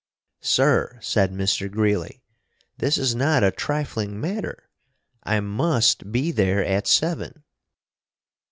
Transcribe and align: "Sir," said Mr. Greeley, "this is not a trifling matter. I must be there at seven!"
"Sir," 0.41 0.97
said 0.99 1.31
Mr. 1.31 1.69
Greeley, 1.69 2.23
"this 2.79 2.97
is 2.97 3.13
not 3.13 3.43
a 3.43 3.51
trifling 3.51 4.19
matter. 4.19 4.67
I 5.21 5.39
must 5.41 6.11
be 6.11 6.31
there 6.31 6.65
at 6.65 6.87
seven!" 6.87 7.43